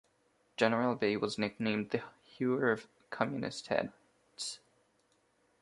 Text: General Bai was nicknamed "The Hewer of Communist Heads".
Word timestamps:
General 0.57 0.95
Bai 0.95 1.15
was 1.15 1.37
nicknamed 1.37 1.91
"The 1.91 2.01
Hewer 2.23 2.71
of 2.71 2.87
Communist 3.11 3.67
Heads". 3.67 4.57